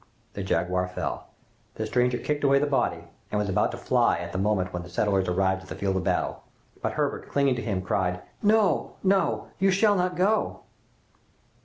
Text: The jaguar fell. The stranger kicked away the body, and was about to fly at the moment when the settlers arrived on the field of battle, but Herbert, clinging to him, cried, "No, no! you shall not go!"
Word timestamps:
The 0.33 0.41
jaguar 0.41 0.87
fell. 0.87 1.27
The 1.75 1.85
stranger 1.85 2.17
kicked 2.17 2.43
away 2.43 2.57
the 2.57 2.65
body, 2.65 3.03
and 3.31 3.37
was 3.37 3.49
about 3.49 3.69
to 3.73 3.77
fly 3.77 4.17
at 4.17 4.31
the 4.31 4.39
moment 4.39 4.73
when 4.73 4.81
the 4.81 4.89
settlers 4.89 5.27
arrived 5.27 5.61
on 5.61 5.67
the 5.67 5.75
field 5.75 5.95
of 5.95 6.03
battle, 6.03 6.41
but 6.81 6.93
Herbert, 6.93 7.29
clinging 7.29 7.53
to 7.57 7.61
him, 7.61 7.83
cried, 7.83 8.23
"No, 8.41 8.93
no! 9.03 9.49
you 9.59 9.69
shall 9.69 9.95
not 9.95 10.15
go!" 10.15 10.61